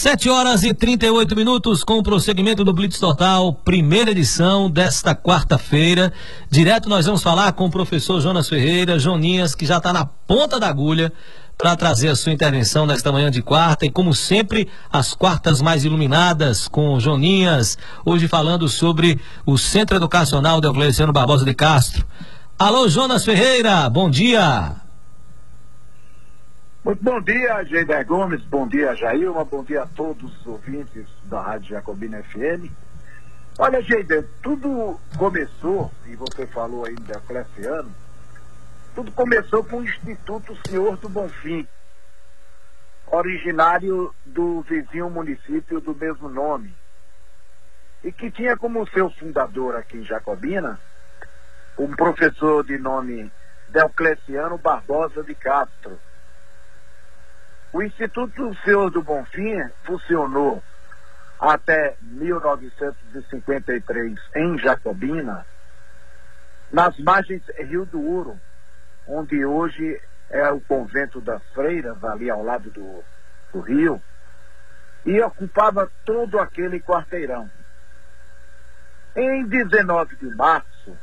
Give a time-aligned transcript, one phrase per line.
[0.00, 6.10] 7 horas e 38 minutos com o prosseguimento do Blitz Total, primeira edição desta quarta-feira.
[6.50, 10.58] Direto nós vamos falar com o professor Jonas Ferreira, Joninhas, que já está na ponta
[10.58, 11.12] da agulha
[11.58, 15.84] para trazer a sua intervenção nesta manhã de quarta e como sempre as quartas mais
[15.84, 22.06] iluminadas com Joninhas, hoje falando sobre o Centro Educacional Deoclesiano Barbosa de Castro.
[22.58, 24.80] Alô Jonas Ferreira, bom dia.
[26.82, 31.38] Muito bom dia, Geider Gomes, bom dia, Jailma, bom dia a todos os ouvintes da
[31.38, 32.72] Rádio Jacobina FM.
[33.58, 37.94] Olha, Geider, tudo começou, e você falou ainda, Cleciano,
[38.94, 41.68] tudo começou com o Instituto Senhor do Bonfim,
[43.08, 46.74] originário do vizinho município do mesmo nome,
[48.02, 50.80] e que tinha como seu fundador aqui em Jacobina
[51.76, 53.30] um professor de nome
[53.68, 56.00] Deocleciano Barbosa de Castro
[57.72, 60.62] o Instituto Senhor do Bonfim funcionou
[61.38, 65.46] até 1953 em Jacobina,
[66.72, 68.36] nas margens Rio do Ouro,
[69.06, 73.04] onde hoje é o convento das freiras, ali ao lado do,
[73.52, 74.02] do rio,
[75.04, 77.50] e ocupava todo aquele quarteirão.
[79.16, 80.96] Em 19 de março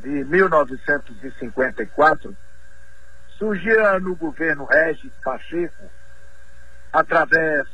[0.00, 2.36] de 1954,
[3.42, 5.90] surgia no governo Regis Pacheco,
[6.92, 7.66] através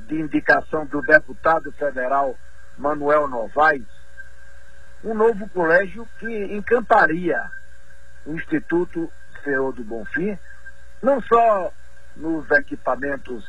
[0.00, 2.36] de indicação do deputado federal
[2.76, 3.86] Manuel Novaes,
[5.02, 7.42] um novo colégio que encantaria
[8.26, 9.10] o Instituto
[9.42, 10.38] Senhor do Bonfim,
[11.00, 11.72] não só
[12.14, 13.42] nos equipamentos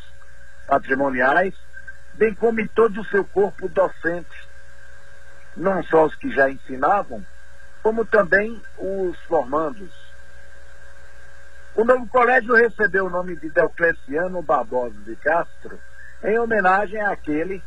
[0.67, 1.53] patrimoniais,
[2.13, 4.47] bem como em todo o seu corpo docente,
[5.57, 7.25] não só os que já ensinavam,
[7.83, 10.06] como também os formandos.
[11.77, 15.79] O novo colégio recebeu o nome de Deocleciano Barbosa de Castro
[16.23, 17.61] em homenagem àquele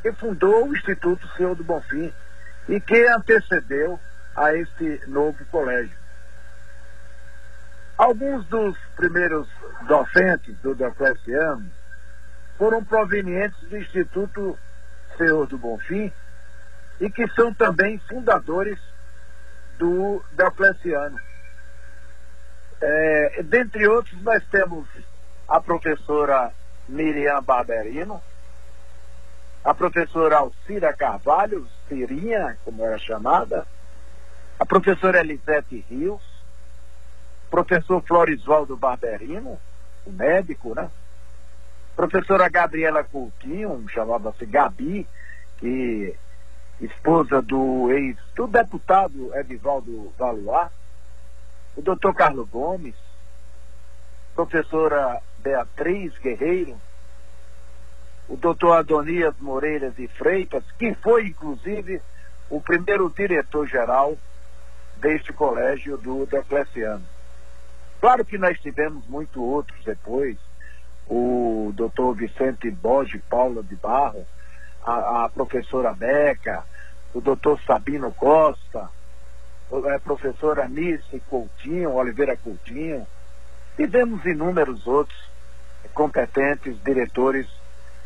[0.00, 2.10] que fundou o Instituto Senhor do Bonfim
[2.66, 4.00] e que antecedeu
[4.34, 5.94] a este novo colégio.
[7.98, 9.46] Alguns dos primeiros
[9.86, 11.70] docentes do Deocleciano
[12.56, 14.58] foram provenientes do Instituto
[15.18, 16.10] Senhor do Bonfim
[16.98, 18.78] e que são também fundadores
[19.78, 21.20] do Deocleciano.
[22.84, 24.88] É, dentre outros, nós temos
[25.48, 26.52] a professora
[26.88, 28.20] Miriam Barberino,
[29.64, 33.64] a professora Alcira Carvalho, Cirinha, como era chamada,
[34.58, 36.20] a professora Elisete Rios,
[37.48, 39.60] professor Florisvaldo Barberino,
[40.04, 40.90] o médico, né?
[41.94, 45.06] Professora Gabriela Coutinho, chamava-se Gabi,
[45.58, 46.16] que
[46.80, 50.72] esposa do ex, do deputado Edivaldo Valuar,
[51.76, 52.94] o doutor Carlos Gomes,
[54.34, 56.80] professora Beatriz Guerreiro,
[58.28, 62.00] o doutor Adonias Moreira de Freitas, que foi inclusive
[62.48, 64.16] o primeiro diretor-geral
[64.96, 67.04] deste colégio do Decleciano.
[68.00, 70.36] Claro que nós tivemos muito outros depois,
[71.08, 74.26] o doutor Vicente Borges Paula de Barro,
[74.84, 76.64] a, a professora Beca,
[77.14, 78.88] o doutor Sabino Costa,
[79.72, 83.06] a professora Anice Coutinho, Oliveira Coutinho,
[83.74, 85.18] tivemos inúmeros outros
[85.94, 87.48] competentes diretores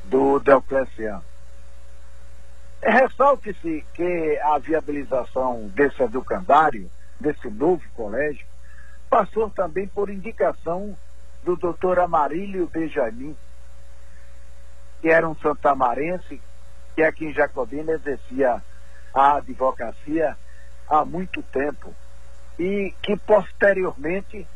[0.05, 1.25] do Deocleciano.
[2.81, 6.89] Ressalte-se que a viabilização desse educandário,
[7.19, 8.47] desse novo colégio,
[9.11, 10.97] passou também por indicação
[11.43, 13.37] do doutor Amarílio Benjamin,
[15.01, 16.41] que era um santamarense,
[16.95, 18.63] que aqui em Jacobina exercia
[19.13, 20.37] a advocacia
[20.89, 21.95] há muito tempo
[22.59, 24.47] e que posteriormente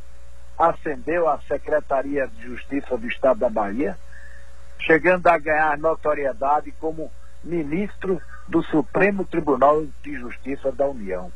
[0.58, 3.96] ascendeu à Secretaria de Justiça do Estado da Bahia,
[4.78, 7.10] chegando a ganhar notoriedade como
[7.42, 11.32] ministro do Supremo Tribunal de Justiça da União.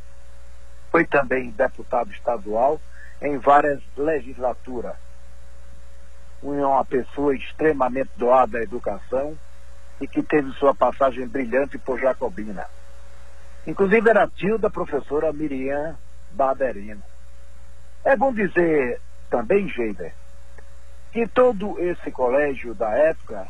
[0.91, 2.81] Foi também deputado estadual
[3.21, 4.97] em várias legislaturas.
[6.43, 9.37] Uma pessoa extremamente doada à educação
[10.01, 12.67] e que teve sua passagem brilhante por Jacobina.
[13.67, 15.97] Inclusive era tio da professora Miriam
[16.33, 17.03] Baderino.
[18.05, 19.01] É bom dizer
[19.31, 20.13] também, Geider,
[21.13, 23.49] que todo esse colégio da época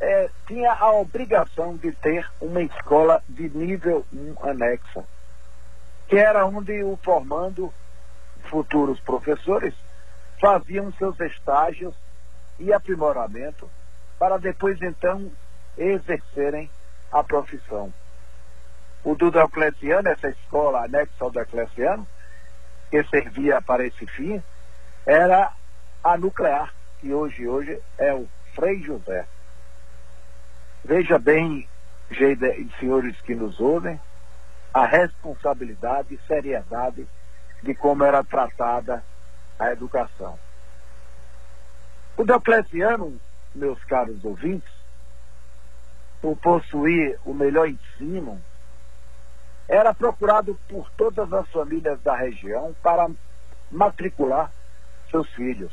[0.00, 5.04] é, tinha a obrigação de ter uma escola de nível 1 anexa,
[6.08, 7.72] que era onde o formando
[8.48, 9.74] futuros professores
[10.40, 11.94] faziam seus estágios
[12.58, 13.68] e aprimoramento
[14.18, 15.30] para depois então
[15.76, 16.70] exercerem
[17.12, 17.92] a profissão
[19.06, 22.04] o do Diocleciano, essa escola anexa ao Diocleciano,
[22.90, 24.42] que servia para esse fim,
[25.06, 25.52] era
[26.02, 29.24] a nuclear, que hoje, hoje é o Frei José.
[30.84, 31.68] Veja bem,
[32.80, 34.00] senhores que nos ouvem,
[34.74, 37.06] a responsabilidade e seriedade
[37.62, 39.04] de como era tratada
[39.56, 40.36] a educação.
[42.16, 43.20] O Diocleciano,
[43.54, 44.74] meus caros ouvintes,
[46.20, 48.42] por possuir o melhor ensino,
[49.68, 53.08] era procurado por todas as famílias da região para
[53.70, 54.50] matricular
[55.10, 55.72] seus filhos,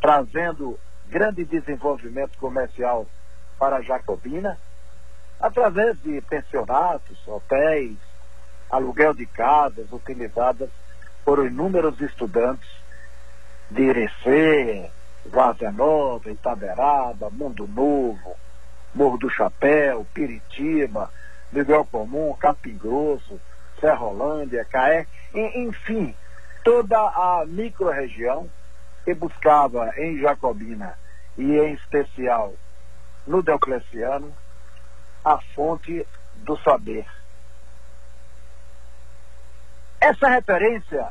[0.00, 0.78] trazendo
[1.08, 3.06] grande desenvolvimento comercial
[3.58, 4.56] para Jacobina,
[5.40, 7.98] através de pensionatos, hotéis,
[8.70, 10.70] aluguel de casas utilizadas
[11.24, 12.68] por inúmeros estudantes
[13.70, 14.90] de Irecê,
[15.26, 18.36] Várzea Nova, Itaberaba, Mundo Novo,
[18.94, 21.10] Morro do Chapéu, Piritiba,
[21.52, 23.40] Miguel Comum, Capim Grosso,
[23.80, 26.14] Serrolândia, Caé, enfim,
[26.64, 28.48] toda a micro-região
[29.04, 30.98] que buscava em Jacobina
[31.36, 32.54] e em especial
[33.26, 34.32] no Diocleciano
[35.24, 36.06] a fonte
[36.36, 37.06] do saber.
[40.00, 41.08] Essa referência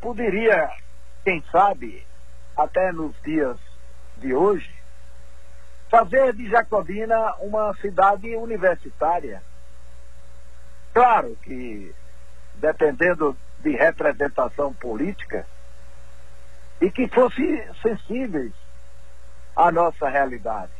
[0.00, 0.70] poderia,
[1.24, 2.06] quem sabe,
[2.56, 3.56] até nos dias
[4.16, 4.72] de hoje,
[5.88, 9.42] fazer de Jacobina uma cidade universitária.
[10.92, 11.94] Claro que,
[12.54, 15.46] dependendo de representação política,
[16.80, 18.52] e que fosse sensíveis
[19.54, 20.72] à nossa realidade.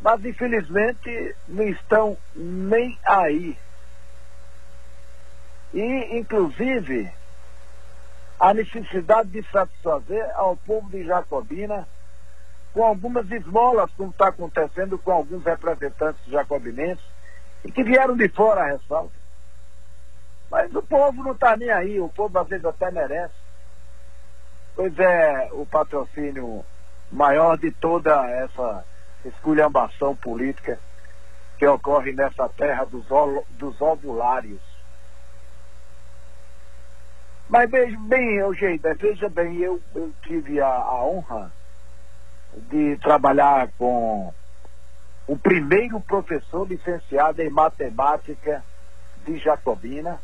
[0.00, 3.56] Mas, infelizmente, não estão nem aí.
[5.74, 7.12] E, inclusive,
[8.40, 11.86] a necessidade de satisfazer ao povo de Jacobina
[12.72, 17.04] com algumas esmolas, como está acontecendo com alguns representantes jacobinenses,
[17.64, 19.12] e que vieram de fora a ressalva.
[20.50, 23.34] Mas o povo não está nem aí, o povo às vezes até merece.
[24.74, 26.64] Pois é, o patrocínio
[27.10, 28.84] maior de toda essa
[29.24, 30.78] esculhambação política
[31.58, 33.04] que ocorre nessa terra dos,
[33.50, 34.60] dos ovulários.
[37.48, 41.52] Mas veja bem, Eugênia, veja bem, eu, eu tive a, a honra
[42.70, 44.32] de trabalhar com
[45.26, 48.62] o primeiro professor licenciado em matemática
[49.24, 50.20] de Jacobina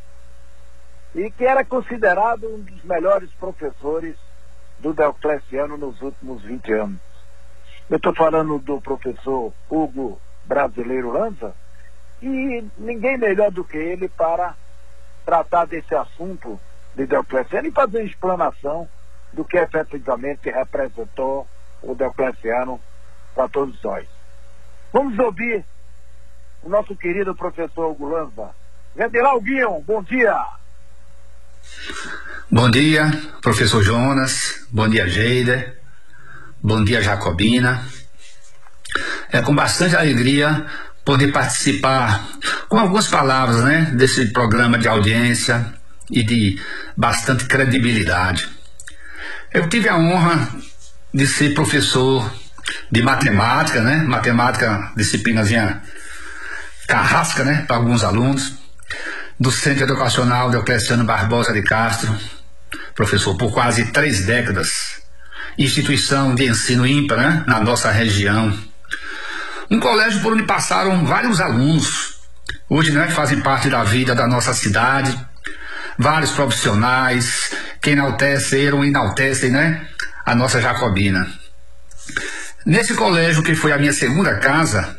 [1.15, 4.17] e que era considerado um dos melhores professores
[4.79, 7.01] do Diocleciano nos últimos 20 anos.
[7.89, 11.55] Eu estou falando do professor Hugo Brasileiro Lanza
[12.21, 14.55] e ninguém melhor do que ele para
[15.25, 16.61] tratar desse assunto
[16.95, 18.89] de Diocleciano e fazer explanação
[19.33, 21.47] do que efetivamente representou
[21.83, 22.81] o Diocleciano
[23.35, 24.18] para todos nós.
[24.93, 25.65] Vamos ouvir
[26.63, 28.51] o nosso querido professor Hugo Lanza.
[28.97, 30.37] Vendelau Guion, bom dia.
[32.51, 33.11] Bom dia,
[33.43, 34.67] professor Jonas.
[34.71, 35.77] Bom dia, Geida.
[36.63, 37.87] Bom dia, Jacobina.
[39.31, 40.67] É com bastante alegria
[41.05, 42.27] poder participar
[42.69, 45.75] com algumas palavras, né, desse programa de audiência
[46.11, 46.61] e de
[46.97, 48.49] bastante credibilidade.
[49.53, 50.49] Eu tive a honra
[51.13, 52.31] de ser professor
[52.91, 53.97] de matemática, né?
[53.97, 55.83] Matemática, disciplinazinha
[56.87, 57.65] carrasca, né?
[57.67, 58.55] Para alguns alunos.
[59.39, 62.13] Do Centro Educacional Diocleciano Barbosa de Castro,
[62.95, 65.01] professor por quase três décadas.
[65.57, 67.45] Instituição de ensino ímpar, né?
[67.47, 68.57] Na nossa região.
[69.71, 72.19] Um colégio por onde passaram vários alunos,
[72.71, 75.15] hoje né, fazem parte da vida da nossa cidade,
[75.99, 79.87] vários profissionais que enalteceram e enaltecem né,
[80.25, 81.29] a nossa Jacobina.
[82.67, 84.99] Nesse colégio, que foi a minha segunda casa,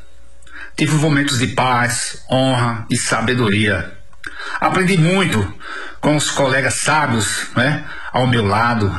[0.76, 3.94] tive momentos de paz, honra e sabedoria.
[4.60, 5.54] Aprendi muito
[6.00, 8.90] com os colegas sábios né, ao meu lado.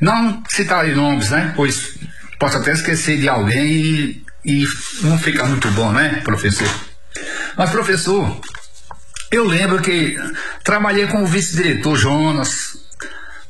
[0.00, 1.98] Não citarei nomes, né, pois
[2.38, 4.68] posso até esquecer de alguém e, e
[5.02, 6.68] não fica muito bom, né, professor?
[7.56, 8.40] Mas, professor,
[9.30, 10.16] eu lembro que
[10.62, 12.71] trabalhei com o vice-diretor Jonas,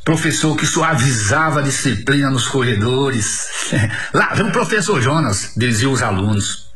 [0.05, 3.71] professor que suavizava a disciplina nos corredores.
[4.13, 6.71] Lá vem o professor Jonas, diziam os alunos.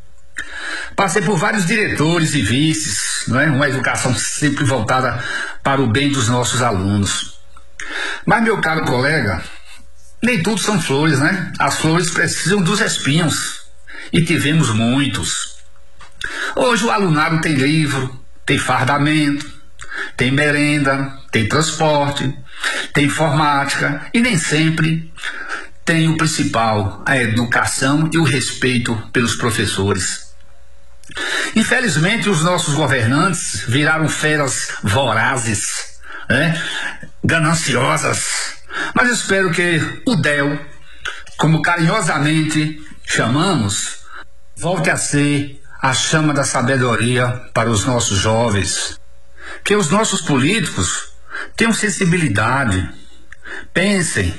[0.94, 3.46] Passei por vários diretores e vices, não é?
[3.50, 5.22] uma educação sempre voltada
[5.62, 7.38] para o bem dos nossos alunos.
[8.24, 9.42] Mas, meu caro colega,
[10.22, 11.52] nem tudo são flores, né?
[11.58, 13.66] As flores precisam dos espinhos.
[14.12, 15.56] E tivemos muitos.
[16.54, 19.50] Hoje o alunado tem livro, tem fardamento,
[20.16, 22.32] tem merenda, tem transporte,
[22.92, 25.12] tem informática e nem sempre
[25.84, 30.26] tem o principal, a educação e o respeito pelos professores.
[31.54, 36.60] Infelizmente, os nossos governantes viraram feras vorazes, né?
[37.22, 38.56] gananciosas.
[38.94, 40.58] Mas espero que o DEL,
[41.38, 43.98] como carinhosamente chamamos,
[44.56, 48.98] volte a ser a chama da sabedoria para os nossos jovens.
[49.62, 51.12] Que os nossos políticos
[51.56, 52.88] tenham sensibilidade.
[53.72, 54.34] Pensem,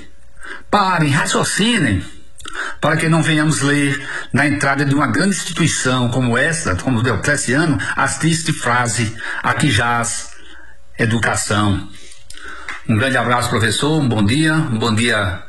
[0.69, 2.03] parem, raciocinem,
[2.81, 7.03] para que não venhamos ler na entrada de uma grande instituição como essa, como o
[7.03, 10.31] Diocleciano, a triste frase: aqui jaz
[10.97, 11.89] educação.
[12.89, 13.99] Um grande abraço, professor.
[13.99, 14.53] Um bom dia.
[14.53, 15.43] Um bom dia,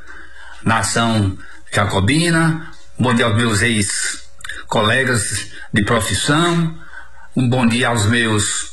[0.64, 1.38] nação
[1.72, 2.70] jacobina.
[2.98, 6.76] Um bom dia aos meus ex-colegas de profissão.
[7.36, 8.72] Um bom dia aos meus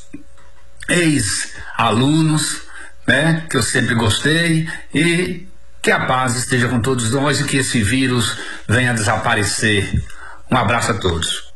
[0.89, 2.61] ex-alunos,
[3.07, 4.67] né, que eu sempre gostei.
[4.93, 5.47] E
[5.81, 10.03] que a paz esteja com todos nós e que esse vírus venha desaparecer.
[10.51, 11.53] Um abraço a todos.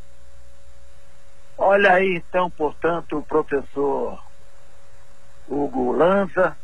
[1.57, 4.23] Olha aí, então, portanto, o professor
[5.47, 6.55] Hugo Lanza,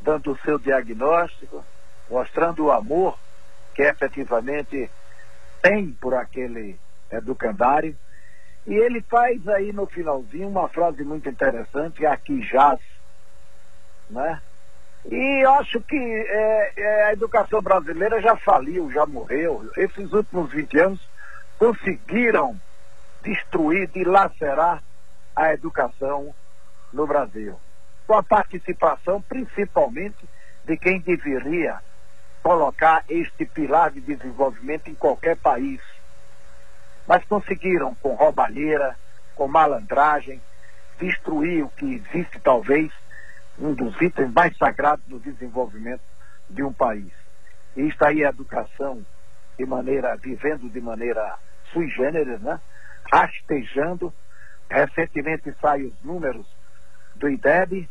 [0.00, 1.64] dando o seu diagnóstico,
[2.08, 3.18] mostrando o amor
[3.74, 4.88] que efetivamente
[5.60, 6.78] tem por aquele
[7.10, 7.96] educandário.
[8.66, 12.78] E ele faz aí no finalzinho uma frase muito interessante, aqui jaz,
[14.10, 14.40] né?
[15.10, 19.70] E acho que é, é, a educação brasileira já faliu, já morreu.
[19.76, 21.00] Esses últimos 20 anos
[21.58, 22.60] conseguiram
[23.22, 24.82] destruir, dilacerar
[25.34, 26.34] a educação
[26.92, 27.58] no Brasil
[28.10, 30.28] com a participação principalmente
[30.64, 31.78] de quem deveria
[32.42, 35.80] colocar este pilar de desenvolvimento em qualquer país.
[37.06, 38.96] Mas conseguiram, com roubalheira,
[39.36, 40.42] com malandragem,
[40.98, 42.90] destruir o que existe, talvez,
[43.58, 46.02] um dos itens mais sagrados do desenvolvimento
[46.48, 47.12] de um país.
[47.76, 49.04] E está aí a educação
[49.58, 51.36] de maneira, vivendo de maneira
[51.72, 52.60] sui generis, né?
[53.12, 54.12] Rastejando.
[54.68, 56.46] Recentemente saem os números
[57.16, 57.88] do IDEB,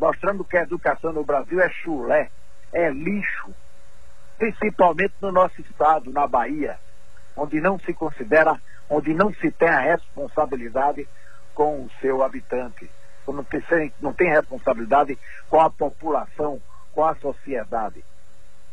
[0.00, 2.30] mostrando que a educação no Brasil é chulé,
[2.72, 3.54] é lixo,
[4.38, 6.78] principalmente no nosso estado, na Bahia,
[7.36, 8.58] onde não se considera,
[8.88, 11.06] onde não se tem a responsabilidade
[11.54, 12.90] com o seu habitante,
[13.32, 16.60] não tem, não tem responsabilidade com a população,
[16.92, 18.04] com a sociedade.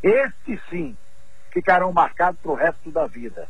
[0.03, 0.98] Estes sim
[1.51, 3.48] ficarão marcados para o resto da vida.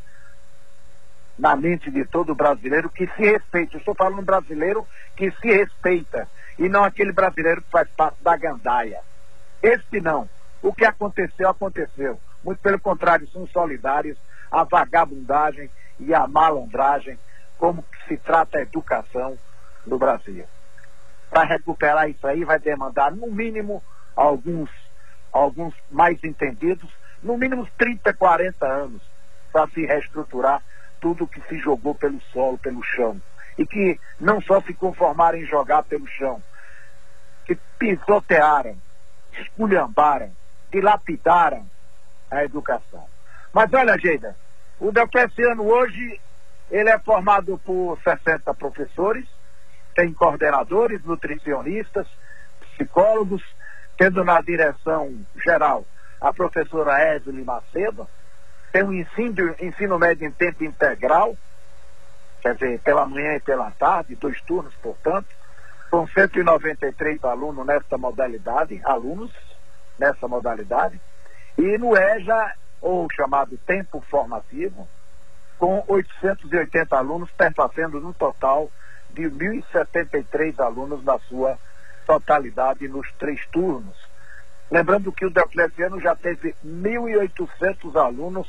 [1.38, 3.76] Na mente de todo brasileiro que se respeita.
[3.76, 6.28] Eu estou falando brasileiro que se respeita,
[6.60, 9.00] e não aquele brasileiro que faz parte da gandaia.
[9.62, 10.30] Este não.
[10.62, 12.20] O que aconteceu, aconteceu.
[12.44, 14.18] Muito pelo contrário, são solidários
[14.52, 17.18] à vagabundagem e à malandragem,
[17.58, 19.38] como se trata a educação
[19.86, 20.46] no Brasil.
[21.32, 23.82] Para recuperar isso aí, vai demandar, no mínimo,
[24.16, 24.70] alguns,
[25.32, 26.90] alguns mais entendidos,
[27.24, 29.02] no mínimo 30, 40 anos,
[29.52, 30.62] para se reestruturar
[31.00, 33.20] tudo que se jogou pelo solo, pelo chão
[33.58, 36.42] e que não só se conformaram em jogar pelo chão,
[37.46, 38.76] que pisotearam,
[39.34, 40.32] esculhambaram,
[40.72, 41.66] dilapidaram
[42.30, 43.06] a educação.
[43.54, 44.36] Mas olha, Geida,
[44.80, 46.20] o Delqueciano hoje,
[46.70, 49.28] ele é formado por 60 professores,
[49.96, 52.08] tem coordenadores, nutricionistas,
[52.74, 53.44] psicólogos,
[53.98, 55.86] tendo na direção geral
[56.20, 58.08] a professora Evelyn Macedo,
[58.72, 61.36] tem um ensino, ensino médio em tempo integral,
[62.42, 65.28] quer dizer, pela manhã e pela tarde, dois turnos, portanto,
[65.90, 69.32] com 193 alunos nessa modalidade, alunos
[70.00, 71.02] nessa modalidade,
[71.58, 74.88] e no EJA, ou chamado tempo formativo,
[75.60, 78.72] com 880 alunos, pertencendo no total
[79.14, 81.58] de 1.073 alunos na sua
[82.06, 83.96] totalidade nos três turnos.
[84.70, 88.48] Lembrando que o Diocleciano já teve 1.800 alunos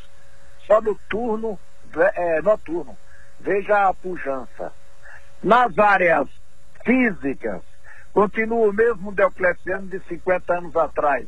[0.66, 1.59] só no turno
[2.14, 2.97] é, noturno.
[3.40, 4.73] Veja a pujança.
[5.42, 6.28] Nas áreas
[6.85, 7.61] físicas,
[8.12, 11.26] continua o mesmo Diocleciano de 50 anos atrás.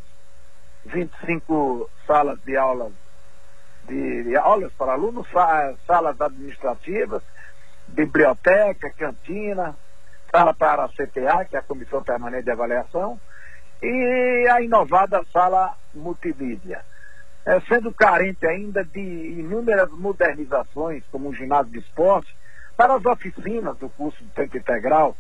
[0.87, 2.93] 25 salas de aulas,
[3.89, 5.27] de, de aulas para alunos,
[5.87, 7.23] salas administrativas,
[7.89, 9.77] biblioteca, cantina,
[10.31, 13.21] sala para a CPA, que é a Comissão Permanente de Avaliação,
[13.83, 16.85] e a inovada sala multimídia.
[17.47, 22.35] É, sendo carente ainda de inúmeras modernizações, como um ginásio de esporte,
[22.77, 25.17] para as oficinas do curso de tempo integral,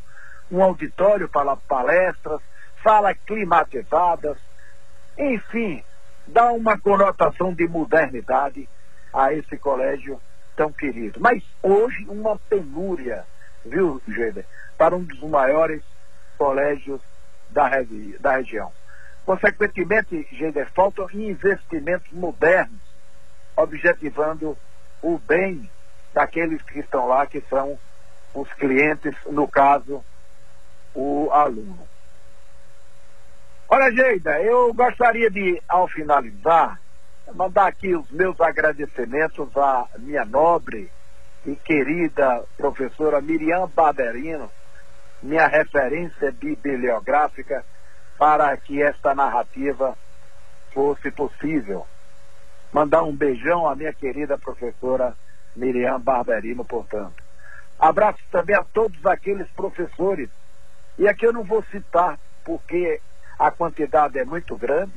[0.51, 2.41] um auditório para palestras,
[2.83, 4.39] salas climatizadas,
[5.19, 5.83] enfim,
[6.27, 8.69] dá uma conotação de modernidade
[9.13, 10.21] a esse colégio
[10.57, 11.21] tão querido.
[11.21, 13.25] Mas hoje uma penúria,
[13.65, 14.47] viu, Geder,
[14.77, 15.83] para um dos maiores
[16.37, 17.01] colégios
[17.51, 18.73] da, regi da região.
[19.25, 22.81] Consequentemente, Gender, faltam investimentos modernos,
[23.57, 24.57] objetivando
[25.03, 25.71] o bem
[26.13, 27.79] daqueles que estão lá, que são
[28.35, 30.05] os clientes, no caso,
[30.95, 31.89] o aluno.
[33.69, 36.79] Olha, Geida, eu gostaria de, ao finalizar,
[37.33, 40.91] mandar aqui os meus agradecimentos à minha nobre
[41.47, 44.51] e querida professora Miriam Barberino,
[45.23, 47.65] minha referência bibliográfica
[48.19, 49.97] para que esta narrativa
[50.73, 51.87] fosse possível.
[52.73, 55.15] Mandar um beijão à minha querida professora
[55.55, 57.23] Miriam Barberino, portanto.
[57.79, 60.31] Abraço também a todos aqueles professores,
[60.99, 63.01] e aqui eu não vou citar porque
[63.39, 64.93] a quantidade é muito grande,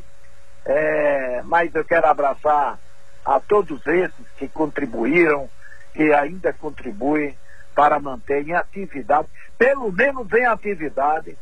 [0.68, 2.78] é, mas eu quero abraçar
[3.26, 5.50] a todos esses que contribuíram,
[5.94, 7.38] que ainda contribuem
[7.74, 11.38] para manter em atividade, pelo menos em atividade,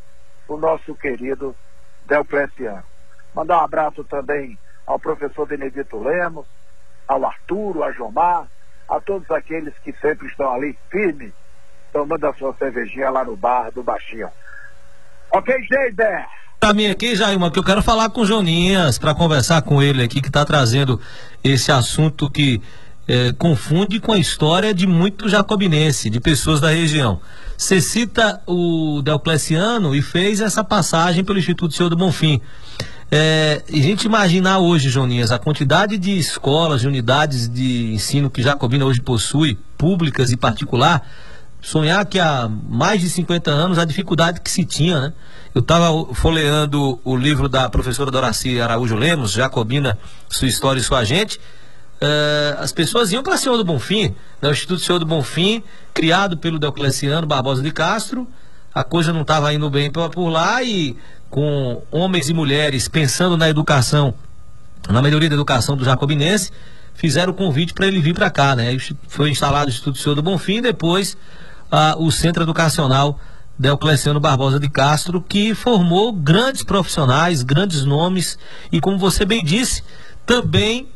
[0.46, 1.56] o nosso querido
[2.06, 2.84] Delcleciano.
[3.34, 4.56] Mandar um abraço também
[4.86, 6.46] ao professor Benedito Lemos,
[7.08, 8.46] ao Arturo, a Jomar,
[8.88, 11.32] a todos aqueles que sempre estão ali firmes,
[11.92, 14.30] tomando a sua cervejinha lá no bar do Baixinho.
[15.32, 16.26] Ok, Geider?
[16.66, 20.02] Pra mim aqui, Jailma, que eu quero falar com o Joninhas, para conversar com ele
[20.02, 21.00] aqui, que está trazendo
[21.44, 22.60] esse assunto que
[23.06, 27.20] é, confunde com a história de muito jacobinense, de pessoas da região.
[27.56, 32.40] Você cita o Delcleciano e fez essa passagem pelo Instituto Senhor do Bonfim.
[33.12, 38.42] É, a gente imaginar hoje, Joninhas, a quantidade de escolas, de unidades de ensino que
[38.42, 41.08] Jacobina hoje possui, públicas e particular,
[41.60, 45.12] sonhar que há mais de 50 anos a dificuldade que se tinha, né?
[45.54, 49.98] Eu estava folheando o livro da professora Doraci Araújo Lemos, Jacobina,
[50.28, 51.38] Sua História e Sua Gente.
[51.96, 54.50] Uh, as pessoas iam para Senhor do Bonfim, né?
[54.50, 55.62] o Instituto Senhor do Bonfim,
[55.94, 58.28] criado pelo Deocleciano Barbosa de Castro.
[58.74, 60.94] A coisa não estava indo bem por lá e
[61.30, 64.12] com homens e mulheres pensando na educação,
[64.90, 66.52] na melhoria da educação do jacobinense,
[66.94, 68.76] fizeram o convite para ele vir para cá, né?
[69.08, 71.16] Foi instalado o Instituto Senhor do Bonfim, depois
[71.70, 73.18] ah, o Centro Educacional
[73.58, 78.38] Deocleciano Barbosa de Castro, que formou grandes profissionais, grandes nomes
[78.70, 79.82] e, como você bem disse,
[80.26, 80.88] também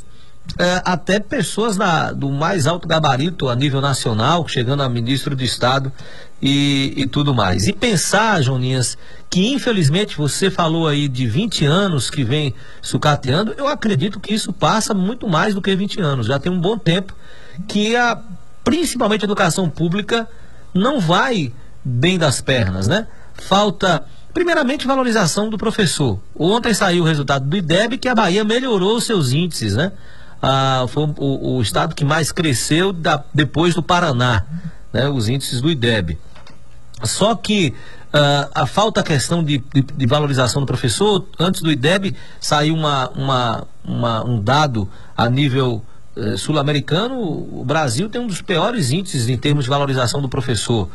[0.59, 1.79] é, até pessoas
[2.17, 5.93] do mais alto gabarito a nível nacional, chegando a ministro do Estado
[6.43, 7.67] e, e tudo mais.
[7.67, 13.69] E pensar, Joninhas, que infelizmente você falou aí de 20 anos que vem sucateando, eu
[13.69, 16.27] acredito que isso passa muito mais do que 20 anos.
[16.27, 17.15] Já tem um bom tempo
[17.69, 18.19] que a,
[18.65, 20.29] principalmente a educação pública
[20.73, 21.53] não vai
[21.85, 23.07] bem das pernas, né?
[23.35, 26.21] Falta Primeiramente, valorização do professor.
[26.39, 29.91] Ontem saiu o resultado do IDEB que a Bahia melhorou os seus índices, né?
[30.43, 34.45] ah, foi o, o, estado que mais cresceu da, depois do Paraná,
[34.93, 36.19] né, os índices do IDEB.
[37.03, 37.75] Só que
[38.13, 42.75] ah, a falta a questão de, de, de, valorização do professor, antes do IDEB saiu
[42.75, 45.85] uma, uma, uma um dado a nível
[46.17, 50.89] eh, sul-americano, o Brasil tem um dos piores índices em termos de valorização do professor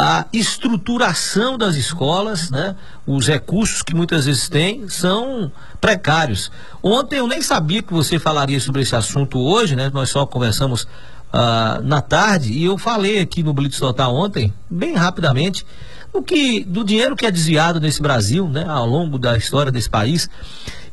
[0.00, 2.76] a estruturação das escolas, né?
[3.04, 6.52] os recursos que muitas vezes têm são precários.
[6.80, 9.90] Ontem eu nem sabia que você falaria sobre esse assunto hoje, né?
[9.92, 14.94] nós só conversamos uh, na tarde e eu falei aqui no Blitz Total ontem, bem
[14.94, 15.66] rapidamente,
[16.12, 18.66] o que, do dinheiro que é desviado nesse Brasil, né?
[18.68, 20.30] ao longo da história desse país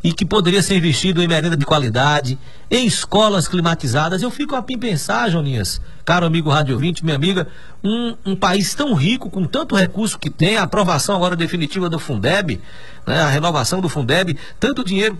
[0.05, 2.37] e que poderia ser investido em merenda de qualidade,
[2.69, 4.21] em escolas climatizadas.
[4.21, 7.47] Eu fico a pensar, Joninhas, caro amigo Rádio 20, minha amiga,
[7.83, 11.97] um, um, país tão rico, com tanto recurso que tem, a aprovação agora definitiva do
[11.97, 12.61] Fundeb,
[13.07, 15.19] né, a renovação do Fundeb, tanto dinheiro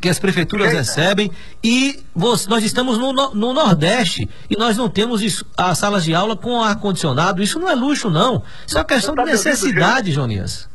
[0.00, 0.78] que as prefeituras Eita.
[0.78, 1.30] recebem
[1.62, 6.36] e nós estamos no, no, Nordeste e nós não temos isso, as salas de aula
[6.36, 7.40] com ar-condicionado.
[7.40, 8.42] Isso não é luxo, não.
[8.66, 10.68] Isso é uma questão tá de necessidade, Jonias.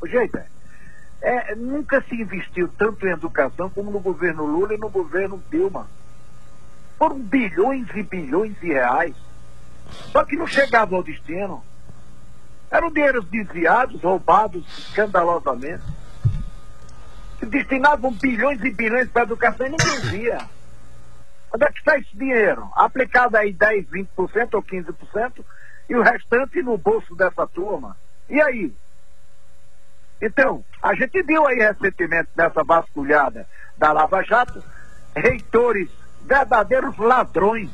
[0.00, 0.38] O jeito
[1.20, 1.54] é.
[1.54, 5.86] Nunca se investiu tanto em educação como no governo Lula e no governo Dilma.
[6.96, 9.14] Foram bilhões e bilhões de reais.
[10.12, 11.64] Só que não chegavam ao destino.
[12.70, 15.82] Eram dinheiros desviados, roubados escandalosamente.
[17.38, 20.38] Se destinavam bilhões e bilhões para a educação e ninguém via.
[21.54, 22.68] Onde é que está esse dinheiro?
[22.74, 25.44] Aplicado aí 10, 20% ou 15%
[25.88, 27.96] e o restante no bolso dessa turma.
[28.28, 28.74] E aí?
[30.20, 34.62] Então, a gente viu aí recentemente nessa vasculhada da Lava Jato,
[35.14, 35.88] reitores,
[36.24, 37.70] verdadeiros ladrões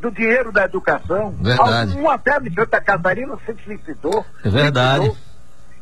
[0.00, 1.30] do dinheiro da educação.
[1.40, 1.96] Verdade.
[1.96, 4.24] Um até de Santa Catarina se suicidou.
[4.44, 5.04] É verdade.
[5.06, 5.30] Suicidou.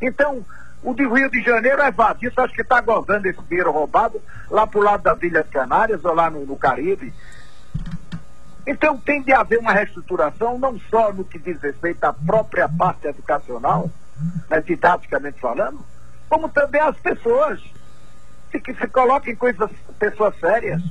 [0.02, 0.44] Então,
[0.82, 4.66] o de Rio de Janeiro é vazio, acho que está gozando esse dinheiro roubado lá
[4.66, 7.12] pro lado das Ilhas Canárias ou lá no, no Caribe.
[8.66, 13.06] Então tem de haver uma reestruturação, não só no que diz respeito à própria parte
[13.08, 13.90] educacional,
[14.48, 15.80] né, didaticamente falando,
[16.28, 17.60] como também as pessoas
[18.50, 20.82] que se coloquem coisas, pessoas sérias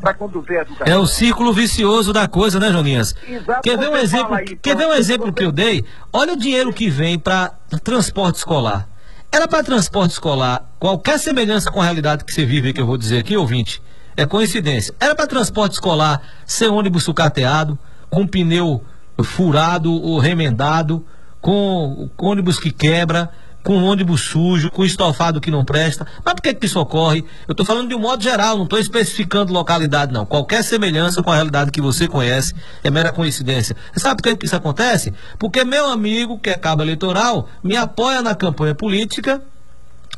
[0.00, 0.92] para conduzir a educação.
[0.92, 3.14] É o círculo vicioso da coisa, né, Joninhas?
[3.26, 5.84] Exato, quer ver um exemplo, aí, quer ver um exemplo que eu dei?
[6.12, 8.88] Olha o dinheiro que vem para transporte escolar.
[9.32, 12.96] Era para transporte escolar, qualquer semelhança com a realidade que você vive, que eu vou
[12.96, 13.82] dizer aqui, ouvinte,
[14.16, 14.94] é coincidência.
[14.98, 18.82] Era para transporte escolar ser ônibus sucateado, com pneu
[19.22, 21.04] furado ou remendado,
[21.46, 23.30] com, ônibus que quebra,
[23.62, 26.04] com ônibus sujo, com estofado que não presta.
[26.24, 27.24] Mas por que, que isso ocorre?
[27.46, 30.26] Eu estou falando de um modo geral, não estou especificando localidade, não.
[30.26, 33.76] Qualquer semelhança com a realidade que você conhece é mera coincidência.
[33.94, 35.14] Sabe por que, que isso acontece?
[35.38, 39.40] Porque meu amigo, que é cabo eleitoral, me apoia na campanha política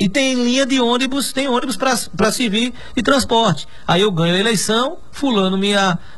[0.01, 3.67] e tem linha de ônibus, tem ônibus para servir de transporte.
[3.87, 5.73] Aí eu ganho a eleição, fulano me,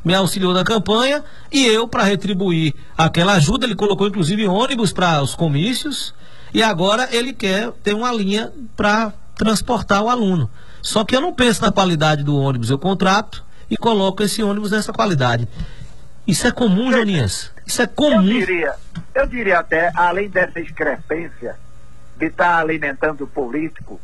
[0.05, 5.23] me auxiliou na campanha e eu, para retribuir aquela ajuda, ele colocou inclusive ônibus para
[5.23, 6.15] os comícios
[6.53, 10.51] e agora ele quer ter uma linha para transportar o aluno.
[10.83, 14.73] Só que eu não penso na qualidade do ônibus, eu contrato e coloco esse ônibus
[14.73, 15.49] nessa qualidade.
[16.27, 17.51] Isso é comum, Joninhas?
[17.67, 18.31] Isso é comum.
[18.31, 18.75] Eu diria,
[19.15, 21.57] eu diria até, além dessa excrescência
[22.21, 23.99] de estar alimentando o político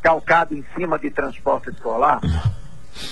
[0.00, 2.20] calcado em cima de transporte escolar,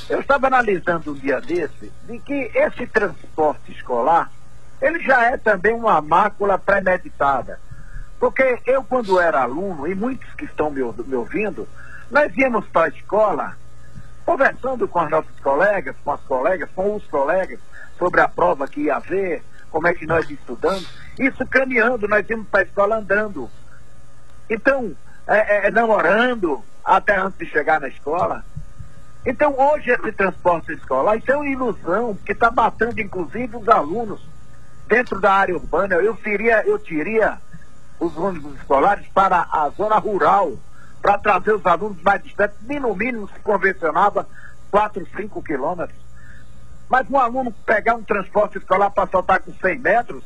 [0.09, 4.31] eu estava analisando um dia desse de que esse transporte escolar
[4.81, 7.59] ele já é também uma mácula premeditada.
[8.21, 11.69] Porque eu, quando era aluno, e muitos que estão me, me ouvindo,
[12.11, 13.57] nós íamos para a escola
[14.25, 17.59] conversando com os nossos colegas, com as colegas, com os colegas,
[17.99, 20.89] sobre a prova que ia haver, como é que nós estudamos.
[21.19, 23.51] Isso caminhando, nós íamos para a escola andando.
[24.49, 24.95] Então,
[25.27, 28.45] é, é, namorando até antes de chegar na escola.
[29.25, 34.21] Então, hoje, esse transporte escolar, isso é uma ilusão, que está batendo, inclusive, os alunos
[34.87, 35.97] dentro da área urbana.
[35.97, 37.39] Eu teria, eu teria
[37.99, 40.53] os ônibus escolares para a zona rural,
[41.03, 44.29] para trazer os alunos mais distantes, nem no mínimo se convencionava
[44.71, 45.99] 4, 5 quilômetros.
[46.89, 50.25] Mas um aluno pegar um transporte escolar para soltar com 100 metros,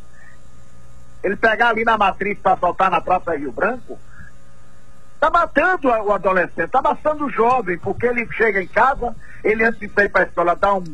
[1.23, 3.99] ele pegar ali na matriz para soltar na Praça Rio Branco,
[5.21, 9.79] está matando o adolescente, está matando o jovem, porque ele chega em casa, ele antes
[9.79, 10.85] de sair para a escola dá um,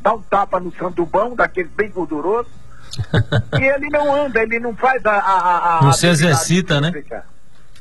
[0.00, 2.48] dá um tapa no sandubão, daquele bem gorduroso,
[3.60, 5.12] e ele não anda, ele não faz a.
[5.12, 6.90] a, a não se exercita, né?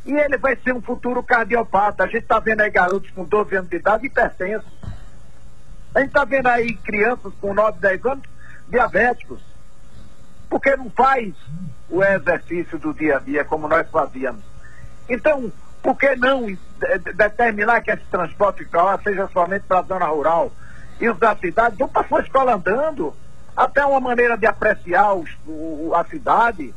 [0.05, 2.03] E ele vai ser um futuro cardiopata.
[2.03, 4.69] A gente está vendo aí garotos com 12 anos de idade hipertensos.
[5.95, 8.23] A gente está vendo aí crianças com 9, 10 anos
[8.67, 9.39] diabéticos.
[10.47, 11.33] Porque não faz
[11.89, 14.43] o exercício do dia a dia como nós fazíamos.
[15.09, 15.51] Então,
[15.85, 16.47] por que não
[17.13, 20.51] determinar que esse transporte escolar seja somente para a zona rural?
[20.99, 23.13] E os da cidade vão para sua escola andando
[23.55, 26.73] até uma maneira de apreciar os, o, a cidade.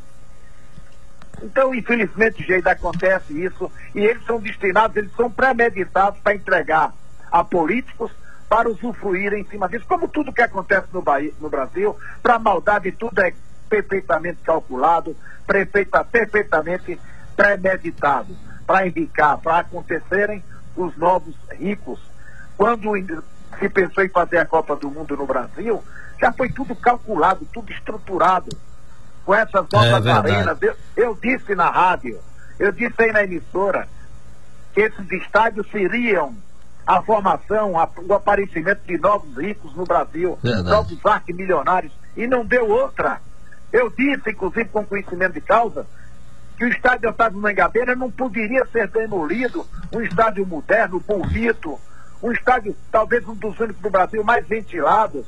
[1.42, 6.92] Então, infelizmente, jeito acontece isso e eles são destinados, eles são premeditados para entregar
[7.32, 8.12] a políticos
[8.46, 12.92] para usufruir em cima disso, como tudo que acontece no, Bahia, no Brasil, para maldade
[12.92, 13.32] tudo é
[13.70, 15.16] perfeitamente calculado,
[15.46, 17.00] perfeita, perfeitamente
[17.34, 18.36] premeditado,
[18.68, 20.44] para indicar, para acontecerem
[20.76, 21.98] os novos ricos.
[22.54, 22.92] Quando
[23.59, 25.83] se pensou em fazer a Copa do Mundo no Brasil,
[26.20, 28.54] já foi tudo calculado, tudo estruturado.
[29.24, 30.59] Com essas novas é arenas.
[30.61, 32.20] Eu, eu disse na rádio,
[32.59, 33.88] eu disse aí na emissora,
[34.74, 36.35] que esses estádios seriam
[36.87, 40.68] a formação, a, o aparecimento de novos ricos no Brasil, verdade.
[40.68, 43.18] novos arquimilionários, e não deu outra.
[43.72, 45.87] Eu disse, inclusive com conhecimento de causa,
[46.58, 51.78] que o estádio Otávio Mangabeira não poderia ser demolido, um estádio moderno, bonito,
[52.20, 55.24] um estádio talvez um dos únicos do Brasil mais ventilados,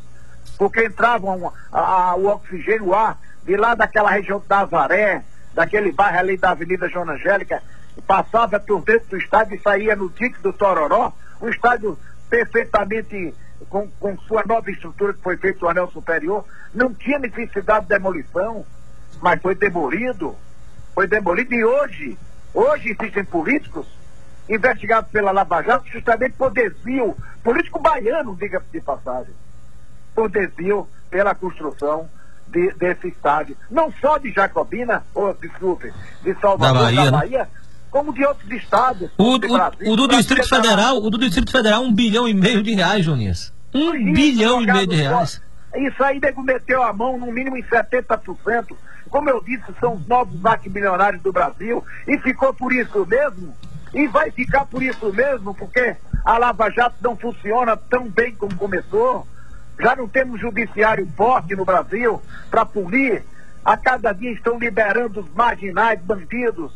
[0.58, 5.22] porque entravam a, a, o oxigênio, o ar, de lá daquela região da Azaré,
[5.54, 7.62] daquele bairro ali da Avenida João Angélica,
[8.08, 11.96] passava por dentro do estádio e saía no dique do Tororó, um estádio
[12.28, 13.32] perfeitamente
[13.68, 17.90] com, com sua nova estrutura que foi feito no anel superior, não tinha necessidade de
[17.90, 18.66] demolição,
[19.22, 20.36] mas foi demolido,
[20.94, 22.18] foi demolido e hoje,
[22.52, 23.86] hoje existem políticos
[24.48, 29.32] investigados pela Lava Jato justamente por desvio, político baiano, diga de passagem
[30.14, 32.08] por desvio pela construção
[32.48, 33.56] de, desse estádio.
[33.70, 37.48] Não só de Jacobina, ou desculpe, de Salvador, da Bahia, da Bahia né?
[37.90, 39.10] como de outros estados.
[39.16, 42.62] O, do, Brasil, o do Distrito Federal, o do Distrito Federal, um bilhão e meio
[42.62, 43.52] de reais, Junias.
[43.74, 45.40] Um Isso, bilhão e meio de reais.
[45.76, 48.76] Isso aí nego meteu a mão no mínimo em 70%.
[49.10, 53.54] Como eu disse, são os novos milionários do Brasil e ficou por isso mesmo.
[53.92, 58.54] E vai ficar por isso mesmo, porque a Lava Jato não funciona tão bem como
[58.54, 59.26] começou.
[59.80, 63.24] Já não temos judiciário forte no Brasil para punir.
[63.64, 66.72] A cada dia estão liberando os marginais, bandidos.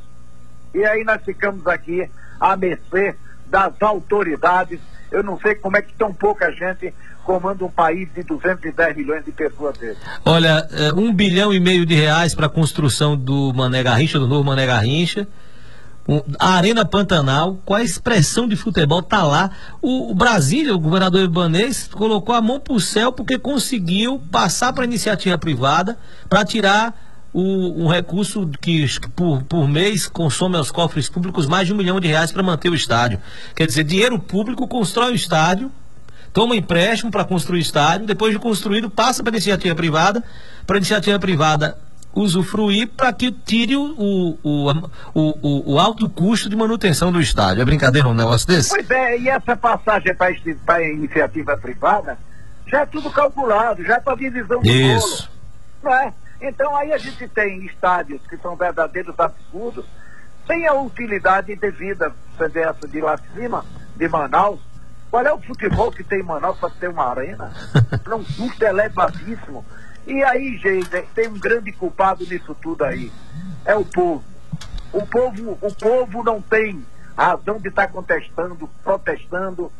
[0.75, 3.15] E aí nós ficamos aqui à mercê
[3.47, 4.81] das autoridades.
[5.15, 6.93] Eu não sei como é que tão pouca gente
[7.25, 9.97] comanda um país de 210 milhões de pessoas dele.
[10.25, 14.27] Olha, é, um bilhão e meio de reais para a construção do Mané Garrincha, do
[14.27, 15.27] novo Mané Garrincha.
[16.39, 19.51] a Arena Pantanal, com a expressão de futebol, tá lá.
[19.81, 24.85] O, o Brasília, o governador Ibanês, colocou a mão pro céu porque conseguiu passar para
[24.85, 25.97] iniciativa privada
[26.29, 27.04] para tirar
[27.35, 31.99] o, um recurso que por, por mês consome aos cofres públicos mais de um milhão
[31.99, 33.21] de reais para manter o estádio.
[33.57, 35.71] Quer dizer, dinheiro público constrói o estádio,
[36.33, 40.23] toma empréstimo para construir o estádio, depois de construído passa para iniciativa privada,
[40.65, 41.77] para iniciativa privada
[42.15, 44.39] usufruir para que tire o, o,
[45.13, 47.63] o, o, o alto custo de manutenção do estádio.
[47.63, 48.71] É brincadeira um negócio desse?
[48.71, 52.17] Pois é, e essa passagem para a iniciativa privada
[52.69, 55.29] já é tudo calculado, já é para divisão do Isso.
[55.83, 56.13] Bolo, não é?
[56.47, 59.87] Então aí a gente tem estádios que são verdadeiros absurdos,
[60.47, 63.65] sem a utilidade devida, você essa de lá de cima,
[63.97, 64.61] de Manaus.
[65.11, 67.51] Qual é o futebol que tem em Manaus para ter uma arena?
[68.07, 69.65] Não custa elevadíssimo.
[70.07, 73.11] E aí, gente, tem um grande culpado nisso tudo aí.
[73.65, 74.23] É o povo.
[74.93, 76.85] O povo, o povo não tem
[77.17, 79.73] razão de estar contestando, protestando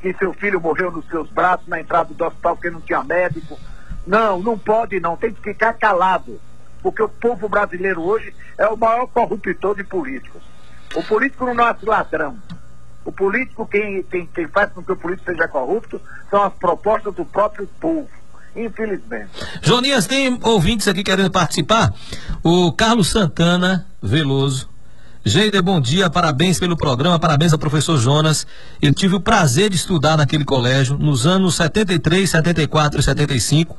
[0.00, 3.58] que seu filho morreu nos seus braços na entrada do hospital porque não tinha médico.
[4.06, 6.40] Não, não pode não, tem que ficar calado.
[6.82, 10.42] Porque o povo brasileiro hoje é o maior corruptor de políticos.
[10.94, 12.36] O político não nasce ladrão.
[13.04, 17.14] O político, quem, quem, quem faz com que o político seja corrupto, são as propostas
[17.14, 18.08] do próprio povo
[18.56, 19.30] infelizmente.
[19.62, 21.92] Jonias, tem ouvintes aqui querendo participar?
[22.42, 24.73] O Carlos Santana Veloso.
[25.26, 28.46] Geida, bom dia, parabéns pelo programa, parabéns ao professor Jonas.
[28.82, 33.74] Eu tive o prazer de estudar naquele colégio nos anos 73, 74 e 75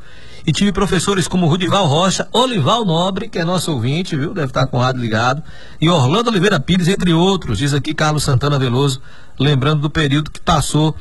[0.48, 4.34] e tive professores como Rudival Rocha, Olival Nobre, que é nosso ouvinte, viu?
[4.34, 5.44] Deve estar com o rádio ligado,
[5.80, 9.00] e Orlando Oliveira Pires, entre outros, diz aqui Carlos Santana Veloso,
[9.40, 10.96] lembrando do período que passou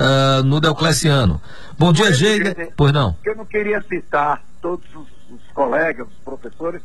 [0.00, 1.38] uh, no Deocleciano.
[1.78, 2.56] Bom dia, Geida.
[2.78, 3.14] Pois não.
[3.22, 6.80] Eu não queria citar todos os, os colegas, os professores,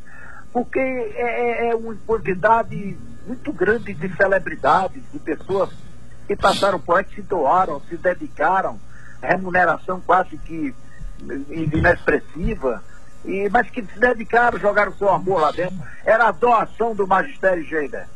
[0.51, 5.69] porque é, é, é uma quantidade muito grande de celebridades, de pessoas
[6.27, 8.79] que passaram por aí, que se doaram, se dedicaram,
[9.21, 10.73] remuneração quase que
[11.49, 12.83] inexpressiva,
[13.25, 15.77] e, mas que se dedicaram, jogaram seu amor lá dentro.
[16.05, 18.07] Era a doação do magistério Geider.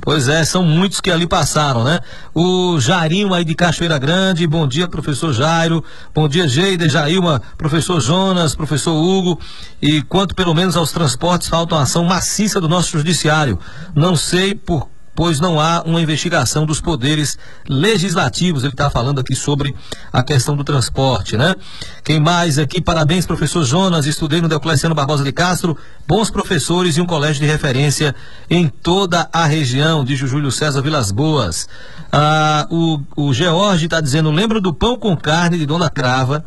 [0.00, 2.00] Pois é, são muitos que ali passaram, né?
[2.34, 8.00] O Jairinho aí de Cachoeira Grande, bom dia, professor Jairo, bom dia, Geida, Jailma, professor
[8.00, 9.38] Jonas, professor Hugo,
[9.82, 13.58] e quanto pelo menos aos transportes, falta uma ação maciça do nosso judiciário.
[13.94, 17.36] Não sei por pois não há uma investigação dos poderes
[17.68, 18.62] legislativos.
[18.62, 19.74] Ele está falando aqui sobre
[20.12, 21.56] a questão do transporte, né?
[22.04, 22.80] Quem mais aqui?
[22.80, 24.06] Parabéns, professor Jonas.
[24.06, 25.76] Estudei no Deocleciano Barbosa de Castro.
[26.06, 28.14] Bons professores e um colégio de referência
[28.48, 31.68] em toda a região, diz o Júlio César Vilas Boas.
[32.12, 36.44] Ah, o, o George está dizendo: lembro do pão com carne de Dona Crava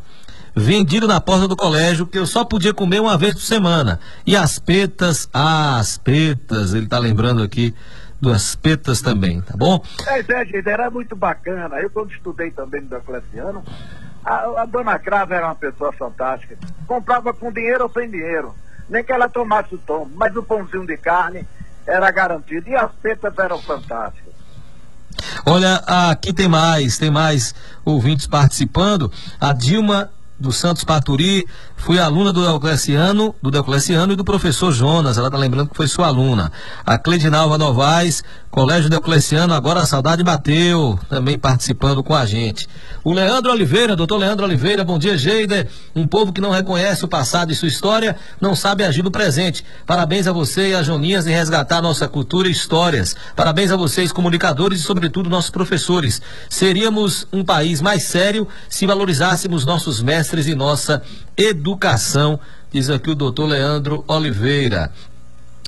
[0.55, 3.99] vendido na porta do colégio que eu só podia comer uma vez por semana.
[4.25, 7.73] E as petas, ah, as petas, ele está lembrando aqui
[8.21, 9.83] duas petas também, tá bom?
[10.05, 11.79] É, é, gente, era muito bacana.
[11.79, 13.63] Eu, quando estudei também no Diocleciano,
[14.23, 16.55] a, a dona Crava era uma pessoa fantástica.
[16.85, 18.55] Comprava com dinheiro ou sem dinheiro.
[18.87, 21.47] Nem que ela tomasse o tom, mas o pãozinho de carne
[21.87, 22.69] era garantido.
[22.69, 24.31] E as petas eram fantásticas.
[25.45, 25.75] Olha,
[26.09, 29.11] aqui tem mais, tem mais ouvintes participando.
[29.39, 31.45] A Dilma do Santos Paturi,
[31.81, 35.87] fui aluna do Deocleciano, do Deocleciano e do professor Jonas, ela está lembrando que foi
[35.87, 36.51] sua aluna.
[36.85, 42.67] A Cledinalva Novaes, Colégio Deocleciano, agora a saudade bateu, também participando com a gente.
[43.03, 45.67] O Leandro Oliveira, doutor Leandro Oliveira, bom dia, Geida.
[45.95, 49.65] Um povo que não reconhece o passado e sua história, não sabe agir no presente.
[49.87, 53.15] Parabéns a você e a Joninhas em resgatar nossa cultura e histórias.
[53.35, 56.21] Parabéns a vocês, comunicadores e, sobretudo, nossos professores.
[56.47, 61.01] Seríamos um país mais sério se valorizássemos nossos mestres e nossa
[61.41, 62.39] educação,
[62.71, 64.91] diz aqui o doutor Leandro Oliveira.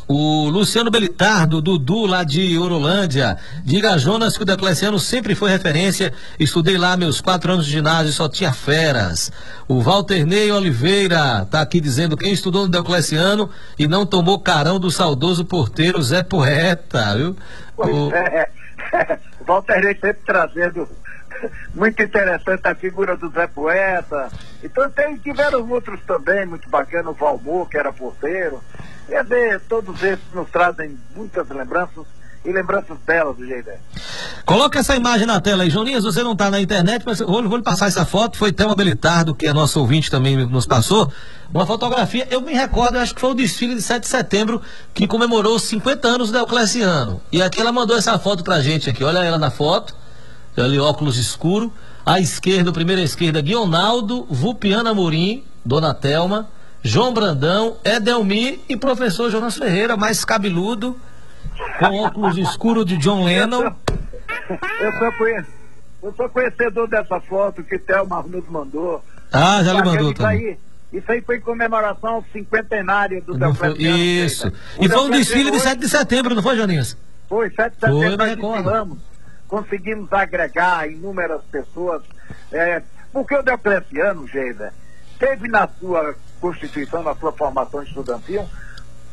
[0.07, 3.37] O Luciano Belitardo, Dudu, lá de Orolândia.
[3.63, 6.13] Diga a Jonas que o Decleciano sempre foi referência.
[6.37, 9.31] Estudei lá meus quatro anos de ginásio e só tinha feras.
[9.67, 14.77] O Walter Ney Oliveira tá aqui dizendo quem estudou no Decleciano e não tomou carão
[14.77, 17.37] do saudoso porteiro Zé Poeta, viu?
[17.75, 18.11] Pois o...
[18.13, 18.49] é.
[19.47, 20.87] Walter Ney sempre trazendo
[21.73, 24.29] muito interessante a figura do Zé Poeta.
[24.63, 28.61] Então tem, tiveram outros também, muito bacana, o Valmor, que era porteiro.
[29.07, 32.05] Quer dizer, todos esses nos trazem muitas lembranças
[32.45, 33.69] e lembranças belas do jeito
[34.45, 37.41] Coloca essa imagem na tela aí, Joninhas, você não está na internet, mas eu vou,
[37.47, 41.11] vou lhe passar essa foto, foi Thelma Belitardo, que é nosso ouvinte também nos passou,
[41.53, 44.61] uma fotografia, eu me recordo, acho que foi o desfile de 7 de setembro,
[44.93, 48.89] que comemorou os 50 anos do Euclesiano, e aqui ela mandou essa foto pra gente
[48.89, 49.95] aqui, olha ela na foto,
[50.61, 51.71] ali óculos escuro.
[52.05, 56.49] À esquerda, primeira esquerda, Guionaldo, Vupiana Morim, Dona Telma,
[56.81, 60.97] João Brandão, Edelmi e professor Jonas Ferreira, mais cabeludo
[61.79, 63.71] com óculos escuros de John Lennon.
[64.81, 65.13] Eu sou,
[66.03, 69.01] eu sou conhecedor dessa foto que Thelma nos mandou.
[69.31, 70.37] Ah, já lhe mandou isso também.
[70.47, 70.57] Aí,
[70.91, 73.97] isso aí foi em comemoração ao cinquentenário do foi- Diocleciano.
[73.97, 74.51] Isso.
[74.77, 76.97] O E foi um desfile de hoje- 7 de setembro, não foi, Joninhas?
[77.29, 78.97] Foi, 7 de Foi, setembro me nós recordo.
[79.53, 82.01] Conseguimos agregar inúmeras pessoas,
[82.51, 84.73] é, porque o Diocleciano, Geida,
[85.19, 88.49] teve na sua constituição, na sua formação estudantil,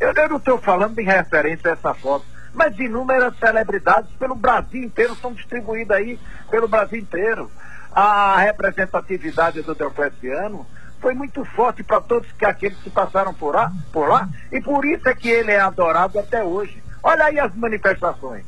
[0.01, 2.25] eu, eu não estou falando em referência a essa foto,
[2.55, 6.19] mas inúmeras celebridades pelo Brasil inteiro são distribuídas aí
[6.51, 7.51] pelo Brasil inteiro.
[7.93, 10.67] A representatividade do Diocleciano
[11.03, 14.87] foi muito forte para todos que aqueles que passaram por lá, por lá, e por
[14.87, 16.83] isso é que ele é adorado até hoje.
[17.03, 18.47] Olha aí as manifestações.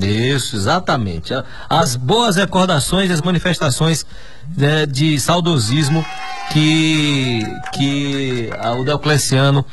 [0.00, 1.32] Isso, exatamente.
[1.68, 4.06] As boas recordações e as manifestações
[4.56, 6.04] né, de saudosismo
[6.52, 7.42] que,
[7.74, 9.64] que a- o Diocleciano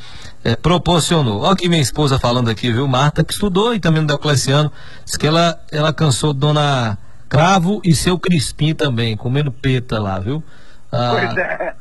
[0.44, 1.42] eh, proporcionou.
[1.42, 2.88] Olha aqui minha esposa falando aqui, viu?
[2.88, 4.72] Marta, que estudou e também no Diocleciano,
[5.06, 6.98] diz que ela, ela cansou Dona
[7.30, 10.44] Cravo e seu Crispim também, comendo peta lá, viu?
[10.92, 11.74] Ah, Pois é.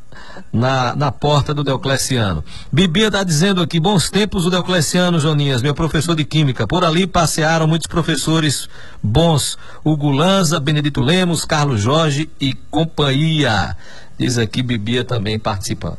[0.53, 2.45] Na, na porta do Diocleciano.
[2.73, 6.67] Bibia está dizendo aqui, bons tempos o Diocleciano, Joninhas, meu professor de Química.
[6.67, 8.69] Por ali passearam muitos professores
[9.03, 9.59] bons.
[9.85, 13.77] Hugo Lanza, Benedito Lemos, Carlos Jorge e companhia.
[14.19, 15.99] Diz aqui Bibia também participando.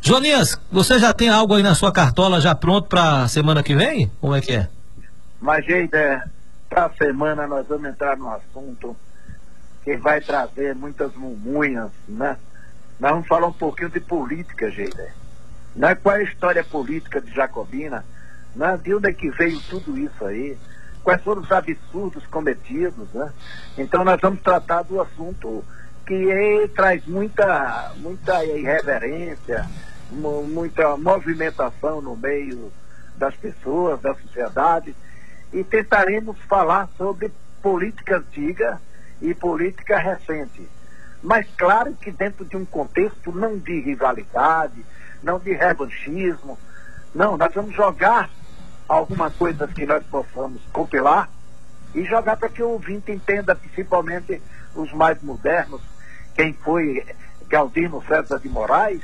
[0.00, 4.10] Joninhas, você já tem algo aí na sua cartola já pronto para semana que vem?
[4.20, 4.68] Como é que é?
[5.40, 6.30] Mas, Geida,
[6.68, 8.96] para a semana nós vamos entrar num assunto
[9.84, 12.36] que vai trazer muitas mumunhas, né?
[13.00, 15.08] Nós vamos falar um pouquinho de política, Geida.
[15.74, 15.94] Né?
[15.94, 18.04] Qual é a história política de Jacobina?
[18.54, 18.78] Né?
[18.82, 20.58] De onde é que veio tudo isso aí?
[21.02, 23.32] Quais foram os absurdos cometidos, né?
[23.78, 25.64] Então nós vamos tratar do assunto
[26.06, 29.66] que é- traz muita, muita irreverência,
[30.10, 32.70] mu- muita movimentação no meio
[33.16, 34.94] das pessoas, da sociedade,
[35.54, 37.32] e tentaremos falar sobre
[37.62, 38.78] política antiga
[39.22, 40.68] e política recente.
[41.22, 44.84] Mas claro que dentro de um contexto não de rivalidade,
[45.22, 46.58] não de revanchismo,
[47.14, 48.30] não, nós vamos jogar
[48.88, 51.28] alguma coisa que nós possamos compilar
[51.94, 54.40] e jogar para que o ouvinte entenda, principalmente
[54.74, 55.82] os mais modernos,
[56.34, 57.04] quem foi
[57.48, 59.02] Galdino César de Moraes,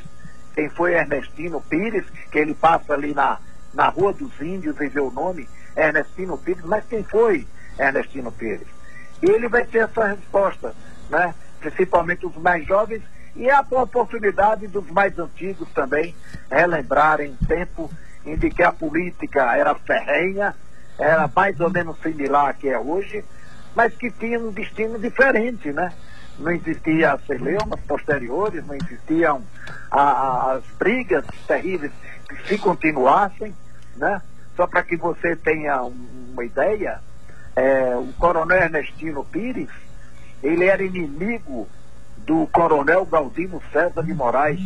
[0.55, 3.39] quem foi Ernestino Pires, que ele passa ali na,
[3.75, 7.47] na Rua dos Índios e vê o nome, Ernestino Pires, mas quem foi
[7.79, 8.69] Ernestino Pires?
[9.23, 10.75] E ele vai ter essa resposta,
[11.11, 11.35] né?
[11.71, 13.03] Principalmente os mais jovens,
[13.35, 16.15] e a oportunidade dos mais antigos também
[16.51, 17.91] relembrarem tempo
[18.25, 20.55] em que a política era ferrenha,
[20.99, 23.25] era mais ou menos similar à que é hoje,
[23.75, 25.93] mas que tinha um destino diferente, né?
[26.39, 29.43] Não existia as celeumas posteriores, não existiam
[29.91, 31.93] as brigas terríveis
[32.29, 33.55] que se continuassem,
[33.97, 34.23] né?
[34.57, 37.01] Só para que você tenha um- uma ideia,
[37.55, 39.69] é, o coronel Ernestino Pires,
[40.43, 41.69] ele era inimigo
[42.19, 44.61] do coronel Galdino César de Moraes.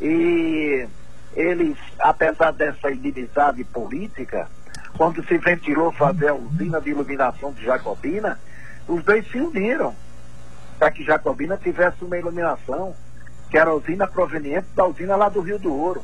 [0.00, 0.86] E
[1.34, 4.48] eles, apesar dessa inimizade política,
[4.96, 8.38] quando se ventilou fazer a usina de iluminação de Jacobina,
[8.86, 9.94] os dois se uniram
[10.78, 12.94] para que Jacobina tivesse uma iluminação,
[13.48, 16.02] que era a usina proveniente da usina lá do Rio do Ouro.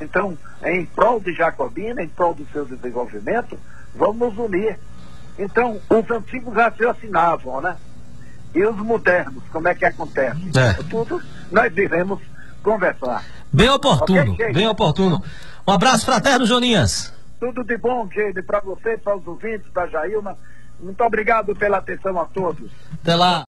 [0.00, 3.58] Então, em prol de Jacobina, em prol do seu desenvolvimento,
[3.94, 4.78] vamos nos unir.
[5.38, 7.76] Então, os antigos raciocinavam, né?
[8.54, 10.40] E os modernos, como é que acontece?
[10.58, 10.72] É.
[10.84, 12.20] Tudo nós devemos
[12.62, 13.24] conversar.
[13.52, 14.52] Bem oportuno, Ok, ok.
[14.52, 15.22] bem oportuno.
[15.66, 17.12] Um abraço fraterno, Joninhas.
[17.38, 20.36] Tudo de bom, Geide, para você, para os ouvintes, para Jailma.
[20.80, 22.70] Muito obrigado pela atenção a todos.
[23.02, 23.38] Até lá.